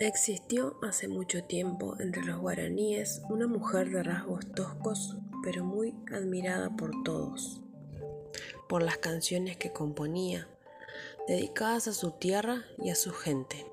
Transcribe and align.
Existió 0.00 0.76
hace 0.82 1.06
mucho 1.06 1.44
tiempo 1.44 1.94
entre 2.00 2.24
los 2.24 2.40
guaraníes 2.40 3.22
una 3.30 3.46
mujer 3.46 3.90
de 3.90 4.02
rasgos 4.02 4.44
toscos, 4.52 5.16
pero 5.44 5.64
muy 5.64 5.94
admirada 6.12 6.70
por 6.76 6.90
todos, 7.04 7.60
por 8.68 8.82
las 8.82 8.98
canciones 8.98 9.56
que 9.56 9.72
componía, 9.72 10.48
dedicadas 11.28 11.86
a 11.86 11.92
su 11.92 12.10
tierra 12.10 12.64
y 12.82 12.90
a 12.90 12.96
su 12.96 13.12
gente. 13.12 13.64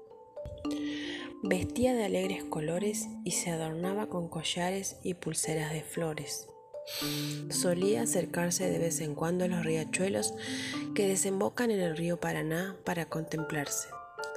Vestía 1.42 1.96
de 1.96 2.06
alegres 2.06 2.44
colores 2.44 3.08
y 3.26 3.32
se 3.32 3.50
adornaba 3.50 4.08
con 4.08 4.30
collares 4.30 4.98
y 5.02 5.16
pulseras 5.16 5.74
de 5.74 5.82
flores. 5.82 6.48
Solía 7.50 8.04
acercarse 8.04 8.70
de 8.70 8.78
vez 8.78 9.02
en 9.02 9.16
cuando 9.16 9.46
a 9.46 9.48
los 9.48 9.66
riachuelos 9.66 10.36
que 10.94 11.08
desembocan 11.08 11.72
en 11.72 11.80
el 11.80 11.98
río 11.98 12.20
Paraná 12.20 12.78
para 12.86 13.06
contemplarse. 13.06 13.88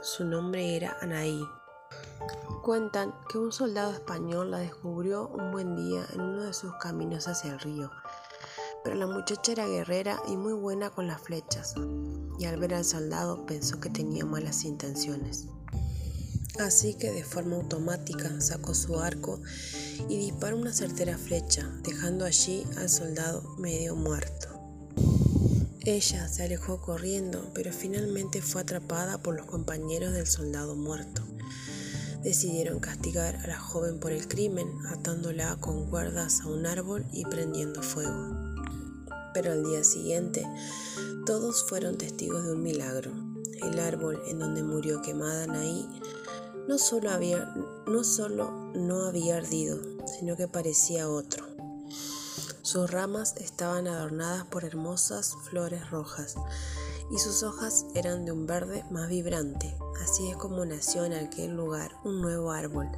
Su 0.05 0.23
nombre 0.23 0.77
era 0.77 0.99
Anaí. 1.01 1.49
Cuentan 2.63 3.15
que 3.27 3.39
un 3.39 3.53
soldado 3.53 3.91
español 3.91 4.51
la 4.51 4.59
descubrió 4.59 5.29
un 5.29 5.51
buen 5.51 5.75
día 5.77 6.05
en 6.13 6.21
uno 6.21 6.43
de 6.43 6.53
sus 6.53 6.75
caminos 6.75 7.27
hacia 7.27 7.53
el 7.53 7.59
río, 7.59 7.91
pero 8.85 8.97
la 8.97 9.07
muchacha 9.07 9.53
era 9.53 9.67
guerrera 9.67 10.21
y 10.29 10.37
muy 10.37 10.53
buena 10.53 10.91
con 10.91 11.07
las 11.07 11.23
flechas, 11.23 11.75
y 12.39 12.45
al 12.45 12.59
ver 12.59 12.75
al 12.75 12.85
soldado 12.85 13.47
pensó 13.47 13.81
que 13.81 13.89
tenía 13.89 14.27
malas 14.27 14.65
intenciones. 14.65 15.47
Así 16.61 16.99
que 16.99 17.11
de 17.11 17.25
forma 17.25 17.57
automática 17.57 18.43
sacó 18.43 18.75
su 18.75 19.01
arco 19.01 19.41
y 20.11 20.19
disparó 20.19 20.59
una 20.59 20.75
certera 20.75 21.17
flecha, 21.17 21.67
dejando 21.83 22.27
allí 22.27 22.67
al 22.77 22.91
soldado 22.91 23.43
medio 23.57 23.97
muerto. 23.97 24.54
Ella 25.85 26.29
se 26.29 26.43
alejó 26.43 26.81
corriendo, 26.81 27.51
pero 27.55 27.73
finalmente 27.73 28.41
fue 28.43 28.63
atrapada 28.63 29.19
por 29.19 29.37
los 29.37 29.47
compañeros 29.47 30.13
del 30.13 30.27
soldado 30.27 30.75
muerto 30.75 31.23
decidieron 32.25 32.81
castigar 32.81 33.37
a 33.37 33.47
la 33.47 33.59
joven 33.61 34.01
por 34.01 34.11
el 34.11 34.27
crimen, 34.27 34.67
atándola 34.89 35.57
con 35.61 35.91
cuerdas 35.91 36.41
a 36.41 36.49
un 36.49 36.65
árbol 36.65 37.05
y 37.13 37.25
prendiendo 37.27 37.83
fuego. 37.83 38.35
Pero 39.35 39.53
al 39.53 39.63
día 39.63 39.85
siguiente, 39.85 40.43
todos 41.27 41.69
fueron 41.69 41.99
testigos 41.99 42.45
de 42.45 42.53
un 42.53 42.63
milagro. 42.63 43.13
El 43.63 43.79
árbol 43.79 44.23
en 44.27 44.39
donde 44.39 44.63
murió 44.63 45.03
quemada 45.03 45.47
Naí 45.47 45.87
no 46.67 46.79
solo, 46.79 47.11
había, 47.11 47.55
no 47.87 48.05
solo 48.05 48.73
no 48.75 49.05
había 49.05 49.37
ardido, 49.37 49.79
sino 50.19 50.35
que 50.35 50.49
parecía 50.49 51.11
otro. 51.11 51.45
Sus 52.65 52.91
ramas 52.91 53.35
estaban 53.37 53.87
adornadas 53.87 54.47
por 54.47 54.65
hermosas 54.65 55.37
flores 55.51 55.91
rojas 55.91 56.35
y 57.11 57.19
sus 57.19 57.43
hojas 57.43 57.85
eran 57.95 58.25
de 58.25 58.33
un 58.33 58.47
verde 58.47 58.87
más 58.91 59.11
vibrante. 59.11 59.77
Así 60.03 60.31
es 60.31 60.39
como 60.39 60.65
nació 60.65 61.05
en 61.05 61.13
aquel 61.13 61.55
lugar 61.55 61.93
un 62.05 62.23
nuevo 62.23 62.53
árbol, 62.53 62.89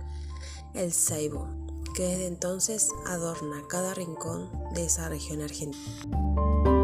el 0.74 0.92
ceibo, 0.92 1.48
que 1.96 2.04
desde 2.04 2.28
entonces 2.28 2.90
adorna 3.06 3.64
cada 3.68 3.92
rincón 3.92 4.48
de 4.72 4.86
esa 4.86 5.08
región 5.08 5.42
argentina. 5.42 6.75